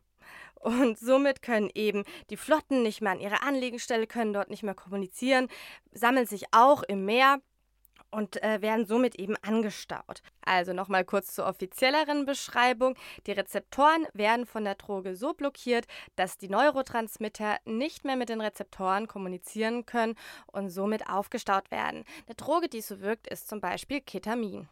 Und 0.55 1.01
somit 1.01 1.43
können 1.43 1.69
eben 1.75 2.05
die 2.31 2.37
Flotten 2.37 2.85
nicht 2.85 3.01
mehr 3.01 3.11
an 3.11 3.19
ihre 3.19 3.43
Anlegestelle, 3.43 4.07
können 4.07 4.33
dort 4.33 4.51
nicht 4.51 4.63
mehr 4.63 4.77
kommunizieren, 4.77 5.49
sammeln 5.91 6.27
sich 6.27 6.45
auch 6.53 6.85
im 6.85 7.05
Meer 7.05 7.41
und 8.13 8.43
äh, 8.43 8.63
werden 8.63 8.87
somit 8.87 9.17
eben 9.17 9.37
angestaut. 9.43 10.23
Also 10.45 10.73
nochmal 10.73 11.05
kurz 11.05 11.35
zur 11.35 11.47
offizielleren 11.47 12.27
Beschreibung. 12.27 12.95
Die 13.27 13.33
Rezeptoren 13.33 14.07
werden 14.13 14.47
von 14.47 14.65
der 14.65 14.77
Droge 14.77 15.17
so 15.17 15.33
blockiert, 15.35 15.87
dass 16.15 16.39
die 16.39 16.49
Neurotransmitter 16.49 17.57
nicht 17.65 18.05
mehr 18.05 18.17
mit 18.17 18.29
den 18.29 18.41
Rezeptoren 18.41 19.09
kommunizieren 19.09 19.87
können 19.87 20.15
und 20.47 20.71
somit 20.71 21.09
aufgestaut 21.09 21.71
werden. 21.71 22.05
Eine 22.27 22.37
Droge, 22.37 22.69
die 22.69 22.81
so 22.81 23.01
wirkt, 23.01 23.27
ist 23.27 23.49
zum 23.49 23.61
Beispiel 23.61 24.01
Ketamin. 24.01 24.69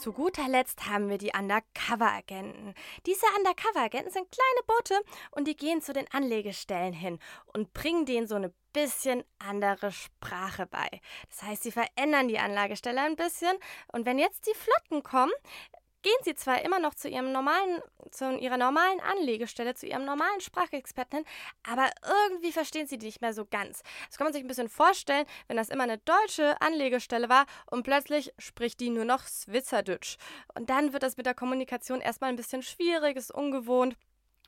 Zu 0.00 0.14
guter 0.14 0.48
Letzt 0.48 0.86
haben 0.86 1.10
wir 1.10 1.18
die 1.18 1.32
Undercover-Agenten. 1.38 2.72
Diese 3.04 3.26
Undercover-Agenten 3.36 4.10
sind 4.10 4.30
kleine 4.30 4.66
Boote 4.66 4.98
und 5.30 5.46
die 5.46 5.54
gehen 5.54 5.82
zu 5.82 5.92
den 5.92 6.10
Anlegestellen 6.10 6.94
hin 6.94 7.18
und 7.52 7.74
bringen 7.74 8.06
denen 8.06 8.26
so 8.26 8.34
eine 8.34 8.50
bisschen 8.72 9.24
andere 9.38 9.92
Sprache 9.92 10.64
bei. 10.64 10.88
Das 11.28 11.42
heißt, 11.42 11.64
sie 11.64 11.70
verändern 11.70 12.28
die 12.28 12.38
Anlagestelle 12.38 13.02
ein 13.02 13.14
bisschen 13.14 13.54
und 13.92 14.06
wenn 14.06 14.18
jetzt 14.18 14.46
die 14.46 14.56
Flotten 14.56 15.02
kommen, 15.02 15.32
gehen 16.02 16.12
sie 16.22 16.34
zwar 16.34 16.62
immer 16.62 16.78
noch 16.78 16.94
zu 16.94 17.08
ihrem 17.08 17.32
normalen, 17.32 17.82
zu 18.10 18.36
ihrer 18.38 18.56
normalen 18.56 19.00
Anlegestelle, 19.00 19.74
zu 19.74 19.86
ihrem 19.86 20.04
normalen 20.04 20.40
Sprachexperten 20.40 21.18
hin, 21.18 21.26
aber 21.62 21.90
irgendwie 22.06 22.52
verstehen 22.52 22.86
sie 22.86 22.98
die 22.98 23.06
nicht 23.06 23.20
mehr 23.20 23.34
so 23.34 23.44
ganz. 23.44 23.82
Das 24.08 24.16
kann 24.16 24.26
man 24.26 24.32
sich 24.32 24.42
ein 24.42 24.48
bisschen 24.48 24.68
vorstellen, 24.68 25.26
wenn 25.48 25.56
das 25.56 25.68
immer 25.68 25.84
eine 25.84 25.98
deutsche 25.98 26.60
Anlegestelle 26.60 27.28
war 27.28 27.46
und 27.70 27.82
plötzlich 27.82 28.32
spricht 28.38 28.80
die 28.80 28.90
nur 28.90 29.04
noch 29.04 29.26
Switzerdeutsch. 29.26 30.16
Und 30.54 30.70
dann 30.70 30.92
wird 30.92 31.02
das 31.02 31.16
mit 31.16 31.26
der 31.26 31.34
Kommunikation 31.34 32.00
erstmal 32.00 32.30
ein 32.30 32.36
bisschen 32.36 32.62
schwierig, 32.62 33.16
ist 33.16 33.32
ungewohnt. 33.32 33.96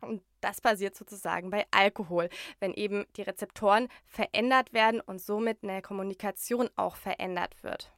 Und 0.00 0.22
das 0.40 0.60
passiert 0.60 0.96
sozusagen 0.96 1.50
bei 1.50 1.64
Alkohol, 1.70 2.28
wenn 2.58 2.74
eben 2.74 3.06
die 3.16 3.22
Rezeptoren 3.22 3.88
verändert 4.04 4.72
werden 4.72 5.00
und 5.00 5.20
somit 5.20 5.62
eine 5.62 5.80
Kommunikation 5.80 6.68
auch 6.74 6.96
verändert 6.96 7.62
wird. 7.62 7.92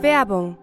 Werbung 0.00 0.58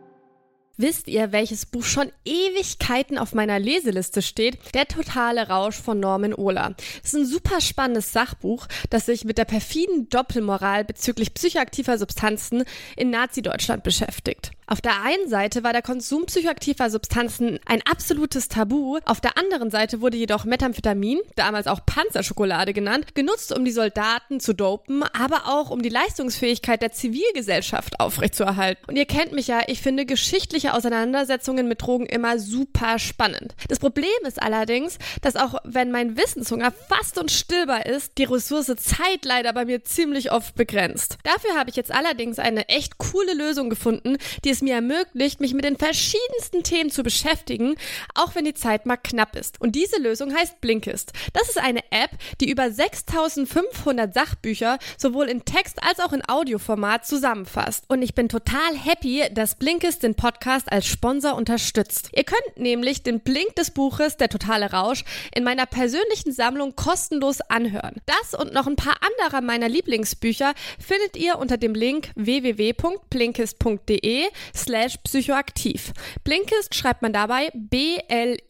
Wisst 0.75 1.07
ihr, 1.07 1.31
welches 1.31 1.67
Buch 1.67 1.83
schon 1.83 2.11
Ewigkeiten 2.25 3.19
auf 3.19 3.33
meiner 3.35 3.59
Leseliste 3.59 4.23
steht? 4.23 4.57
Der 4.73 4.87
totale 4.87 5.47
Rausch 5.47 5.75
von 5.75 5.99
Norman 5.99 6.33
Ohler. 6.33 6.75
Das 7.01 7.13
ist 7.13 7.15
ein 7.15 7.25
super 7.27 7.61
spannendes 7.61 8.11
Sachbuch, 8.11 8.67
das 8.89 9.05
sich 9.05 9.23
mit 9.23 9.37
der 9.37 9.45
perfiden 9.45 10.09
Doppelmoral 10.09 10.83
bezüglich 10.83 11.35
psychoaktiver 11.35 11.99
Substanzen 11.99 12.63
in 12.97 13.11
Nazi-Deutschland 13.11 13.83
beschäftigt. 13.83 14.51
Auf 14.67 14.81
der 14.81 15.01
einen 15.01 15.27
Seite 15.27 15.63
war 15.63 15.73
der 15.73 15.81
Konsum 15.81 16.25
psychoaktiver 16.25 16.89
Substanzen 16.89 17.59
ein 17.65 17.81
absolutes 17.89 18.47
Tabu, 18.47 18.99
auf 19.05 19.19
der 19.19 19.37
anderen 19.37 19.71
Seite 19.71 20.01
wurde 20.01 20.17
jedoch 20.17 20.45
Methamphetamin, 20.45 21.19
damals 21.35 21.67
auch 21.67 21.85
Panzerschokolade 21.85 22.73
genannt, 22.73 23.15
genutzt, 23.15 23.55
um 23.55 23.65
die 23.65 23.71
Soldaten 23.71 24.39
zu 24.39 24.53
dopen, 24.53 25.03
aber 25.03 25.43
auch 25.47 25.69
um 25.69 25.81
die 25.81 25.89
Leistungsfähigkeit 25.89 26.81
der 26.81 26.91
Zivilgesellschaft 26.91 27.99
aufrechtzuerhalten. 27.99 28.83
Und 28.87 28.95
ihr 28.95 29.05
kennt 29.05 29.33
mich 29.33 29.47
ja, 29.47 29.61
ich 29.67 29.81
finde 29.81 30.05
geschichtliche 30.05 30.73
Auseinandersetzungen 30.73 31.67
mit 31.67 31.81
Drogen 31.81 32.05
immer 32.05 32.39
super 32.39 32.99
spannend. 32.99 33.55
Das 33.67 33.79
Problem 33.79 34.07
ist 34.25 34.41
allerdings, 34.41 34.97
dass 35.21 35.35
auch 35.35 35.55
wenn 35.65 35.91
mein 35.91 36.17
Wissenshunger 36.17 36.71
fast 36.71 37.17
unstillbar 37.17 37.85
ist, 37.85 38.17
die 38.17 38.23
Ressource 38.23 38.73
Zeit 38.77 39.25
leider 39.25 39.51
bei 39.53 39.65
mir 39.65 39.83
ziemlich 39.83 40.31
oft 40.31 40.55
begrenzt. 40.55 41.17
Dafür 41.23 41.55
habe 41.57 41.69
ich 41.69 41.75
jetzt 41.75 41.91
allerdings 41.91 42.39
eine 42.39 42.69
echt 42.69 42.97
coole 42.97 43.33
Lösung 43.33 43.69
gefunden, 43.69 44.17
die 44.43 44.52
es 44.53 44.61
mir 44.61 44.75
ermöglicht, 44.75 45.41
mich 45.41 45.53
mit 45.53 45.65
den 45.65 45.77
verschiedensten 45.77 46.63
Themen 46.63 46.89
zu 46.89 47.03
beschäftigen, 47.03 47.75
auch 48.15 48.35
wenn 48.35 48.45
die 48.45 48.53
Zeit 48.53 48.85
mal 48.85 48.97
knapp 48.97 49.35
ist. 49.35 49.59
Und 49.59 49.75
diese 49.75 49.99
Lösung 49.99 50.33
heißt 50.33 50.61
Blinkist. 50.61 51.11
Das 51.33 51.49
ist 51.49 51.57
eine 51.57 51.81
App, 51.91 52.11
die 52.39 52.49
über 52.49 52.71
6500 52.71 54.13
Sachbücher 54.13 54.79
sowohl 54.97 55.27
in 55.27 55.43
Text 55.43 55.83
als 55.83 55.99
auch 55.99 56.13
in 56.13 56.23
Audioformat 56.27 57.05
zusammenfasst. 57.05 57.83
Und 57.89 58.01
ich 58.01 58.15
bin 58.15 58.29
total 58.29 58.77
happy, 58.77 59.23
dass 59.33 59.55
Blinkist 59.55 60.03
den 60.03 60.15
Podcast 60.15 60.71
als 60.71 60.85
Sponsor 60.85 61.35
unterstützt. 61.35 62.09
Ihr 62.13 62.23
könnt 62.23 62.57
nämlich 62.57 63.03
den 63.03 63.19
Blink 63.19 63.55
des 63.55 63.71
Buches 63.71 64.15
Der 64.17 64.29
totale 64.29 64.71
Rausch 64.71 65.03
in 65.35 65.43
meiner 65.43 65.65
persönlichen 65.65 66.31
Sammlung 66.31 66.75
kostenlos 66.75 67.41
anhören. 67.41 67.95
Das 68.05 68.39
und 68.39 68.53
noch 68.53 68.67
ein 68.67 68.75
paar 68.75 68.97
anderer 69.01 69.41
meiner 69.41 69.67
Lieblingsbücher 69.67 70.53
findet 70.79 71.17
ihr 71.17 71.39
unter 71.39 71.57
dem 71.57 71.73
Link 71.73 72.11
www.blinkist.de 72.15 74.27
slash 74.55 74.97
psychoaktiv. 75.03 75.91
Blinkist 76.23 76.75
schreibt 76.75 77.01
man 77.01 77.13
dabei 77.13 77.49
B-L-I-N-K-I-S-T. 77.53 78.43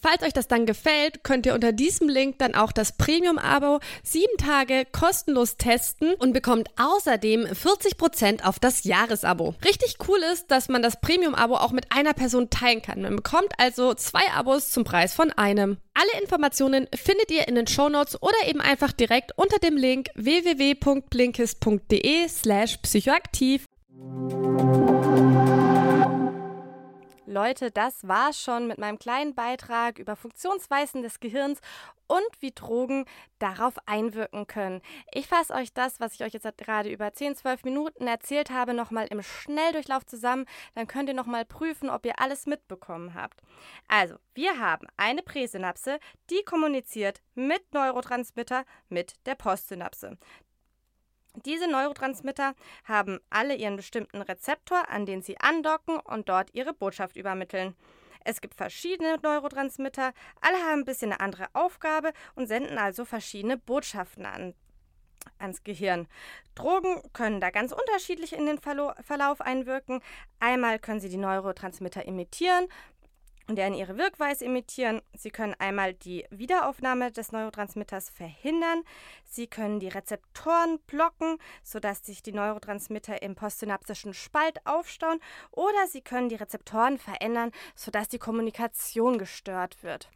Falls 0.00 0.22
euch 0.22 0.32
das 0.32 0.48
dann 0.48 0.64
gefällt, 0.66 1.24
könnt 1.24 1.46
ihr 1.46 1.54
unter 1.54 1.72
diesem 1.72 2.08
Link 2.08 2.38
dann 2.38 2.54
auch 2.54 2.70
das 2.72 2.96
Premium-Abo 2.96 3.80
sieben 4.02 4.36
Tage 4.38 4.86
kostenlos 4.90 5.56
testen 5.56 6.14
und 6.14 6.32
bekommt 6.32 6.68
außerdem 6.78 7.46
40% 7.46 8.44
auf 8.44 8.58
das 8.58 8.84
Jahresabo. 8.84 9.54
Richtig 9.64 9.96
cool 10.08 10.18
ist, 10.32 10.50
dass 10.50 10.68
man 10.68 10.82
das 10.82 11.00
Premium-Abo 11.00 11.54
auch 11.56 11.72
mit 11.72 11.86
einer 11.90 12.14
Person 12.14 12.50
teilen 12.50 12.82
kann. 12.82 13.02
Man 13.02 13.16
bekommt 13.16 13.52
also 13.58 13.94
zwei 13.94 14.22
Abos 14.34 14.70
zum 14.70 14.84
Preis 14.84 15.14
von 15.14 15.32
einem. 15.32 15.78
Alle 15.94 16.22
Informationen 16.22 16.88
findet 16.94 17.30
ihr 17.30 17.48
in 17.48 17.54
den 17.54 17.66
Shownotes 17.66 18.22
oder 18.22 18.46
eben 18.46 18.62
einfach 18.62 18.92
direkt 18.92 19.32
unter 19.36 19.58
dem 19.58 19.76
Link 19.76 20.08
www.blinkist.de 20.14 22.28
slash 22.28 22.78
psychoaktiv. 22.78 23.31
Leute, 27.32 27.70
das 27.70 28.06
war's 28.06 28.40
schon 28.40 28.66
mit 28.66 28.78
meinem 28.78 28.98
kleinen 28.98 29.34
Beitrag 29.34 29.98
über 29.98 30.16
Funktionsweisen 30.16 31.02
des 31.02 31.18
Gehirns 31.18 31.60
und 32.06 32.40
wie 32.40 32.52
Drogen 32.52 33.06
darauf 33.38 33.74
einwirken 33.86 34.46
können. 34.46 34.82
Ich 35.12 35.26
fasse 35.28 35.54
euch 35.54 35.72
das, 35.72 35.98
was 35.98 36.14
ich 36.14 36.22
euch 36.22 36.34
jetzt 36.34 36.46
gerade 36.58 36.90
über 36.90 37.12
10, 37.12 37.36
12 37.36 37.64
Minuten 37.64 38.06
erzählt 38.06 38.50
habe, 38.50 38.74
nochmal 38.74 39.06
im 39.06 39.22
Schnelldurchlauf 39.22 40.04
zusammen. 40.04 40.44
Dann 40.74 40.86
könnt 40.86 41.08
ihr 41.08 41.14
nochmal 41.14 41.46
prüfen, 41.46 41.88
ob 41.88 42.04
ihr 42.04 42.20
alles 42.20 42.44
mitbekommen 42.46 43.14
habt. 43.14 43.40
Also, 43.88 44.16
wir 44.34 44.58
haben 44.58 44.86
eine 44.98 45.22
Präsynapse, 45.22 45.98
die 46.28 46.42
kommuniziert 46.44 47.22
mit 47.34 47.62
Neurotransmitter 47.72 48.64
mit 48.90 49.14
der 49.24 49.36
Postsynapse. 49.36 50.18
Diese 51.34 51.66
Neurotransmitter 51.66 52.54
haben 52.84 53.18
alle 53.30 53.54
ihren 53.54 53.76
bestimmten 53.76 54.20
Rezeptor, 54.20 54.90
an 54.90 55.06
den 55.06 55.22
sie 55.22 55.40
andocken 55.40 55.98
und 55.98 56.28
dort 56.28 56.54
ihre 56.54 56.74
Botschaft 56.74 57.16
übermitteln. 57.16 57.74
Es 58.22 58.42
gibt 58.42 58.54
verschiedene 58.54 59.16
Neurotransmitter, 59.22 60.12
alle 60.42 60.58
haben 60.58 60.80
ein 60.80 60.84
bisschen 60.84 61.10
eine 61.10 61.20
andere 61.20 61.46
Aufgabe 61.54 62.12
und 62.34 62.48
senden 62.48 62.76
also 62.76 63.06
verschiedene 63.06 63.56
Botschaften 63.56 64.26
an, 64.26 64.54
ans 65.38 65.64
Gehirn. 65.64 66.06
Drogen 66.54 67.02
können 67.14 67.40
da 67.40 67.50
ganz 67.50 67.72
unterschiedlich 67.72 68.34
in 68.34 68.44
den 68.44 68.58
Verlauf 68.58 69.40
einwirken. 69.40 70.02
Einmal 70.38 70.78
können 70.78 71.00
sie 71.00 71.08
die 71.08 71.16
Neurotransmitter 71.16 72.04
imitieren, 72.04 72.68
und 73.52 73.56
deren 73.56 73.74
ihre 73.74 73.98
Wirkweise 73.98 74.46
imitieren. 74.46 75.02
Sie 75.14 75.30
können 75.30 75.54
einmal 75.58 75.92
die 75.92 76.24
Wiederaufnahme 76.30 77.12
des 77.12 77.32
Neurotransmitters 77.32 78.08
verhindern. 78.08 78.82
Sie 79.24 79.46
können 79.46 79.78
die 79.78 79.88
Rezeptoren 79.88 80.78
blocken, 80.86 81.36
sodass 81.62 82.02
sich 82.02 82.22
die 82.22 82.32
Neurotransmitter 82.32 83.20
im 83.20 83.34
postsynaptischen 83.34 84.14
Spalt 84.14 84.66
aufstauen. 84.66 85.20
Oder 85.50 85.86
sie 85.86 86.00
können 86.00 86.30
die 86.30 86.36
Rezeptoren 86.36 86.96
verändern, 86.96 87.50
sodass 87.74 88.08
die 88.08 88.18
Kommunikation 88.18 89.18
gestört 89.18 89.82
wird. 89.82 90.08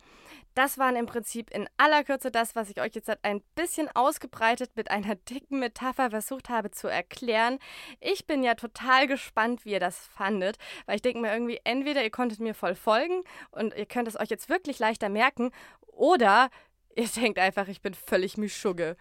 Das 0.56 0.78
waren 0.78 0.96
im 0.96 1.04
Prinzip 1.04 1.50
in 1.50 1.68
aller 1.76 2.02
Kürze 2.02 2.30
das, 2.30 2.56
was 2.56 2.70
ich 2.70 2.80
euch 2.80 2.94
jetzt 2.94 3.10
ein 3.22 3.42
bisschen 3.54 3.94
ausgebreitet 3.94 4.70
mit 4.74 4.90
einer 4.90 5.14
dicken 5.14 5.58
Metapher 5.58 6.08
versucht 6.08 6.48
habe 6.48 6.70
zu 6.70 6.88
erklären. 6.88 7.58
Ich 8.00 8.26
bin 8.26 8.42
ja 8.42 8.54
total 8.54 9.06
gespannt, 9.06 9.66
wie 9.66 9.72
ihr 9.72 9.80
das 9.80 9.98
fandet, 9.98 10.56
weil 10.86 10.96
ich 10.96 11.02
denke 11.02 11.20
mir 11.20 11.30
irgendwie, 11.30 11.60
entweder 11.64 12.02
ihr 12.02 12.10
konntet 12.10 12.40
mir 12.40 12.54
voll 12.54 12.74
folgen 12.74 13.22
und 13.50 13.75
ihr 13.75 13.87
könnt 13.87 14.09
es 14.09 14.18
euch 14.18 14.30
jetzt 14.30 14.49
wirklich 14.49 14.78
leichter 14.78 15.09
merken, 15.09 15.50
oder 15.87 16.50
ihr 16.95 17.09
denkt 17.09 17.38
einfach, 17.38 17.68
ich 17.68 17.80
bin 17.80 17.95
völlig 17.95 18.37
Mischugge. 18.37 18.97